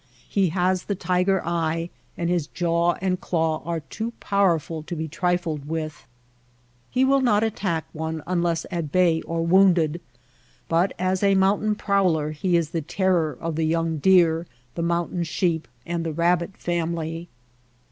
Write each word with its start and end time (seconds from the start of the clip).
He 0.27 0.49
has 0.49 0.85
the 0.85 0.95
tiger 0.95 1.45
eye, 1.45 1.91
and 2.17 2.27
his 2.27 2.47
jaw 2.47 2.93
and 3.01 3.21
claw 3.21 3.61
are 3.63 3.81
too 3.81 4.13
powerful 4.19 4.81
to 4.81 4.95
be 4.95 5.07
trifled 5.07 5.65
with. 5.67 6.07
He 6.89 7.05
will 7.05 7.21
not 7.21 7.43
attack 7.43 7.85
one 7.93 8.23
unless 8.25 8.65
at 8.71 8.91
bay 8.91 9.21
or 9.21 9.45
wounded; 9.45 10.01
but 10.67 10.91
as 10.97 11.21
a 11.21 11.35
moun 11.35 11.59
tain 11.61 11.75
prowler 11.75 12.31
he 12.31 12.57
is 12.57 12.71
the 12.71 12.81
terror 12.81 13.37
of 13.39 13.55
the 13.55 13.65
young 13.65 13.99
deer, 13.99 14.47
the 14.73 14.81
mountain 14.81 15.23
sheep, 15.23 15.67
and 15.85 16.03
the 16.03 16.13
rabbit 16.13 16.57
family. 16.57 17.29